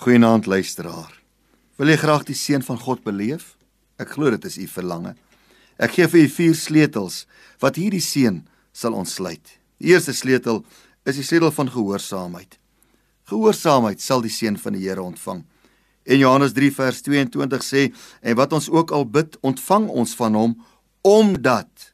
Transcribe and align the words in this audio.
Goeienaand 0.00 0.46
luisteraar. 0.46 1.12
Wil 1.76 1.90
jy 1.92 1.96
graag 2.00 2.22
die 2.24 2.34
seën 2.38 2.62
van 2.64 2.78
God 2.80 3.02
beleef? 3.04 3.50
Ek 4.00 4.14
glo 4.14 4.30
dit 4.32 4.46
is 4.48 4.54
u 4.56 4.64
verlange. 4.72 5.10
Ek 5.76 5.92
gee 5.92 6.06
vir 6.08 6.22
u 6.22 6.30
vier 6.38 6.54
sleutels 6.56 7.18
wat 7.60 7.76
hierdie 7.76 8.00
seën 8.00 8.38
sal 8.72 8.96
ontsluit. 8.96 9.52
Die 9.76 9.92
eerste 9.92 10.14
sleutel 10.16 10.62
is 11.04 11.20
die 11.20 11.26
sleutel 11.28 11.52
van 11.52 11.68
gehoorsaamheid. 11.68 12.56
Gehoorsaamheid 13.28 14.00
sal 14.00 14.24
die 14.24 14.32
seën 14.32 14.56
van 14.64 14.78
die 14.78 14.86
Here 14.86 15.04
ontvang. 15.04 15.44
En 16.08 16.22
Johannes 16.24 16.56
3 16.56 16.72
vers 16.80 17.04
22 17.04 17.68
sê 17.68 17.86
en 18.24 18.40
wat 18.40 18.56
ons 18.56 18.72
ook 18.72 18.96
al 18.96 19.04
bid, 19.04 19.36
ontvang 19.44 19.92
ons 19.92 20.16
van 20.16 20.40
hom 20.40 20.58
omdat 21.04 21.90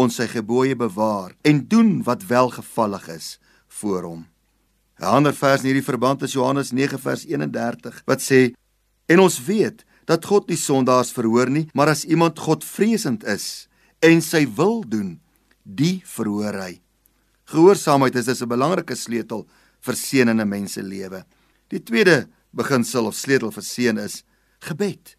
ons 0.00 0.16
sy 0.16 0.32
gebooie 0.32 0.80
bewaar 0.80 1.36
en 1.44 1.66
doen 1.68 1.98
wat 2.08 2.24
welgevallig 2.32 3.10
is 3.20 3.34
voor 3.82 4.14
hom. 4.14 4.28
'n 5.00 5.08
Ander 5.08 5.32
vers 5.32 5.62
in 5.62 5.70
hierdie 5.70 5.86
verband 5.86 6.22
is 6.22 6.34
Johannes 6.36 6.74
9 6.76 6.98
vers 7.00 7.24
31 7.24 8.02
wat 8.04 8.20
sê 8.20 8.52
en 9.08 9.22
ons 9.24 9.38
weet 9.46 9.84
dat 10.04 10.26
God 10.28 10.50
nie 10.50 10.58
sondaars 10.60 11.12
verhoor 11.16 11.48
nie, 11.48 11.68
maar 11.72 11.88
as 11.88 12.04
iemand 12.04 12.38
Godvreesend 12.38 13.24
is 13.24 13.68
en 14.04 14.20
sy 14.20 14.44
wil 14.56 14.82
doen, 14.84 15.20
die 15.64 16.02
verhoor 16.04 16.56
hy. 16.60 16.80
Gehoorsaamheid 17.48 18.16
is 18.16 18.28
dus 18.28 18.42
'n 18.42 18.48
belangrike 18.48 18.94
sleutel 18.94 19.46
vir 19.80 19.94
seën 19.96 20.28
in 20.28 20.40
'n 20.40 20.48
mens 20.48 20.72
se 20.72 20.82
lewe. 20.82 21.24
Die 21.68 21.80
tweede 21.80 22.28
beginsel 22.52 23.06
of 23.06 23.14
sleutel 23.14 23.50
vir 23.50 23.62
seën 23.62 23.98
is 23.98 24.22
gebed. 24.60 25.16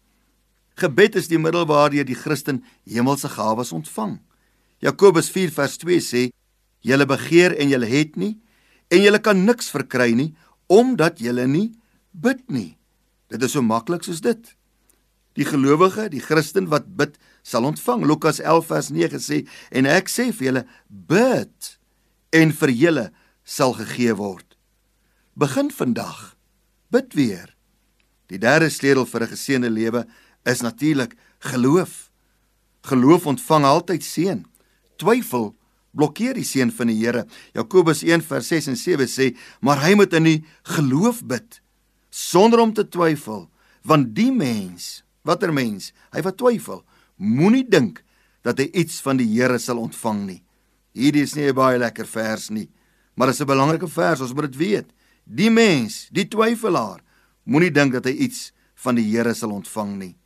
Gebed 0.76 1.16
is 1.16 1.28
die 1.28 1.38
middel 1.38 1.66
waardeur 1.66 2.04
die 2.04 2.14
Christen 2.14 2.62
hemelse 2.86 3.28
gawes 3.28 3.72
ontvang. 3.72 4.20
Jakobus 4.78 5.30
4 5.30 5.50
vers 5.50 5.76
2 5.76 6.00
sê: 6.00 6.30
"Julle 6.80 7.06
begeer 7.06 7.56
en 7.58 7.68
julle 7.68 7.86
het 7.86 8.16
nie, 8.16 8.40
en 8.92 9.00
julle 9.00 9.20
kan 9.24 9.44
niks 9.46 9.70
verkry 9.72 10.12
nie 10.18 10.32
omdat 10.72 11.20
julle 11.20 11.44
nie 11.48 11.72
bid 12.12 12.44
nie. 12.52 12.76
Dit 13.32 13.42
is 13.44 13.54
so 13.56 13.64
maklik 13.64 14.04
soos 14.04 14.20
dit. 14.24 14.40
Die 15.36 15.44
gelowige, 15.48 16.10
die 16.12 16.20
Christen 16.20 16.68
wat 16.72 16.90
bid, 16.96 17.16
sal 17.42 17.64
ontvang. 17.68 18.04
Lukas 18.08 18.40
11 18.40 18.68
vers 18.68 18.90
9 18.92 19.20
sê 19.24 19.38
en 19.72 19.88
ek 19.88 20.12
sê 20.12 20.28
vir 20.32 20.48
julle 20.48 20.64
bid 20.88 21.72
en 22.36 22.52
vir 22.60 22.74
julle 22.76 23.06
sal 23.44 23.74
gegee 23.76 24.16
word. 24.16 24.56
Begin 25.36 25.72
vandag. 25.72 26.34
Bid 26.92 27.16
weer. 27.16 27.52
Die 28.28 28.40
derde 28.40 28.68
sleutel 28.70 29.06
vir 29.08 29.22
'n 29.24 29.32
geseënde 29.32 29.70
lewe 29.70 30.06
is 30.44 30.60
natuurlik 30.60 31.16
geloof. 31.40 32.10
Geloof 32.82 33.26
ontvang 33.26 33.64
altyd 33.64 34.02
seën. 34.04 34.44
Twyfel 34.96 35.54
blokkeer 35.96 36.34
die 36.38 36.46
seën 36.46 36.72
van 36.72 36.90
die 36.90 36.98
Here. 37.00 37.26
Jakobus 37.56 38.02
1 38.02 38.24
vers 38.26 38.48
6 38.48 38.72
en 38.72 38.78
7 38.80 39.08
sê, 39.08 39.32
maar 39.60 39.82
hy 39.84 39.94
moet 39.98 40.14
in 40.18 40.28
die 40.28 40.38
geloof 40.76 41.22
bid 41.28 41.60
sonder 42.12 42.60
om 42.60 42.72
te 42.76 42.84
twyfel, 42.84 43.46
want 43.88 44.12
die 44.16 44.30
mens, 44.32 45.02
watter 45.24 45.52
mens, 45.52 45.92
hy 46.12 46.20
wat 46.24 46.36
twyfel, 46.40 46.82
moenie 47.16 47.64
dink 47.64 48.02
dat 48.44 48.60
hy 48.60 48.68
iets 48.82 49.00
van 49.04 49.20
die 49.20 49.28
Here 49.32 49.58
sal 49.62 49.80
ontvang 49.80 50.26
nie. 50.26 50.40
Hierdie 50.92 51.24
is 51.24 51.34
nie 51.34 51.48
'n 51.48 51.54
baie 51.54 51.78
lekker 51.78 52.06
vers 52.06 52.50
nie, 52.50 52.68
maar 53.16 53.28
dit 53.28 53.34
is 53.34 53.40
'n 53.40 53.46
belangrike 53.46 53.88
vers, 53.88 54.20
ons 54.20 54.34
moet 54.34 54.52
dit 54.52 54.56
weet. 54.56 54.88
Die 55.24 55.50
mens, 55.50 56.08
die 56.10 56.28
twyfelaar, 56.28 57.00
moenie 57.44 57.70
dink 57.70 57.92
dat 57.92 58.04
hy 58.04 58.12
iets 58.12 58.52
van 58.74 58.94
die 58.94 59.04
Here 59.04 59.34
sal 59.34 59.50
ontvang 59.50 59.98
nie. 59.98 60.16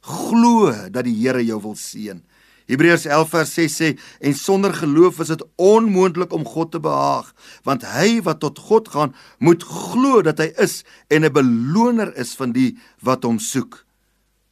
Glo 0.00 0.70
dat 0.90 1.04
die 1.04 1.14
Here 1.14 1.44
jou 1.44 1.60
wil 1.62 1.74
seën. 1.74 2.22
Hebreërs 2.66 3.06
11 3.06 3.30
vers 3.30 3.52
6 3.54 3.76
sê 3.80 3.88
en 4.20 4.34
sonder 4.34 4.74
geloof 4.74 5.20
is 5.22 5.30
dit 5.30 5.42
onmoontlik 5.62 6.32
om 6.34 6.44
God 6.44 6.72
te 6.74 6.80
behaag, 6.82 7.30
want 7.62 7.86
hy 7.86 8.20
wat 8.26 8.40
tot 8.42 8.58
God 8.58 8.90
gaan, 8.90 9.14
moet 9.38 9.62
glo 9.62 10.22
dat 10.26 10.42
hy 10.42 10.50
is 10.62 10.82
en 11.08 11.24
'n 11.24 11.32
beloner 11.32 12.10
is 12.16 12.34
van 12.34 12.52
die 12.52 12.76
wat 13.02 13.22
hom 13.22 13.38
soek. 13.38 13.86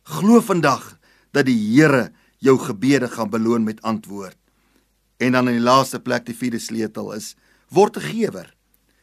Glo 0.05 0.41
vandag 0.41 0.99
dat 1.33 1.47
die 1.47 1.59
Here 1.59 2.13
jou 2.39 2.59
gebede 2.59 3.09
gaan 3.09 3.31
beloon 3.31 3.65
met 3.65 3.83
antwoord. 3.83 4.37
En 5.19 5.33
dan 5.33 5.49
in 5.49 5.59
die 5.59 5.65
laaste 5.71 6.01
plek 6.01 6.27
die 6.27 6.37
vierde 6.37 6.59
sleutel 6.59 7.13
is: 7.13 7.35
word 7.71 7.97
'n 7.97 8.01
gewer. 8.01 8.55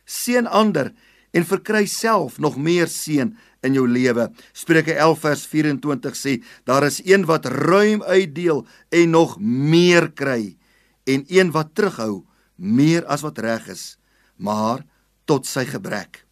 Seën 0.06 0.48
ander 0.48 0.94
en 1.32 1.46
verkry 1.48 1.86
self 1.88 2.40
nog 2.40 2.58
meer 2.58 2.88
seën 2.92 3.32
in 3.64 3.76
jou 3.78 3.88
lewe. 3.88 4.28
Spreuke 4.54 4.94
11 4.94 5.20
vers 5.20 5.46
24 5.48 6.18
sê: 6.18 6.34
Daar 6.68 6.84
is 6.88 7.02
een 7.06 7.26
wat 7.26 7.46
ruim 7.46 8.04
uitdeel 8.04 8.66
en 8.90 9.10
nog 9.10 9.38
meer 9.40 10.12
kry 10.12 10.58
en 11.04 11.26
een 11.28 11.52
wat 11.52 11.76
terughou 11.76 12.26
meer 12.56 13.06
as 13.06 13.24
wat 13.26 13.40
reg 13.42 13.68
is, 13.74 13.98
maar 14.38 14.84
tot 15.26 15.48
sy 15.48 15.66
gebrek. 15.66 16.26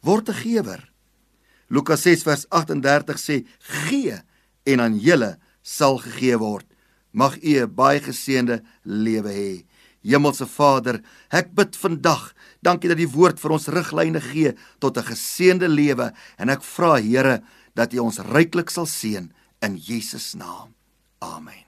Word 0.00 0.28
'n 0.28 0.34
gewer. 0.34 0.92
Lukas 1.68 2.02
6 2.02 2.22
vers 2.22 2.48
38 2.48 3.18
sê: 3.18 3.46
Gee 3.58 4.16
en 4.64 4.80
aan 4.80 4.98
julle 4.98 5.38
sal 5.62 5.98
gegee 5.98 6.38
word. 6.38 6.66
Mag 7.12 7.36
u 7.42 7.60
'n 7.60 7.74
baie 7.74 8.00
geseënde 8.00 8.62
lewe 8.82 9.32
hê. 9.32 9.66
Hemelse 10.02 10.46
Vader, 10.46 11.02
ek 11.30 11.54
bid 11.54 11.76
vandag, 11.76 12.32
dankie 12.62 12.88
dat 12.88 13.00
die 13.00 13.10
woord 13.10 13.40
vir 13.40 13.54
ons 13.56 13.68
riglyne 13.68 14.20
gee 14.20 14.54
tot 14.78 14.98
'n 14.98 15.08
geseënde 15.10 15.68
lewe 15.68 16.12
en 16.38 16.48
ek 16.48 16.62
vra 16.62 16.96
Here 16.96 17.42
dat 17.74 17.92
U 17.94 17.98
ons 17.98 18.18
ryklik 18.18 18.70
sal 18.70 18.86
seën 18.86 19.32
in 19.62 19.76
Jesus 19.76 20.34
naam. 20.34 20.74
Amen. 21.20 21.67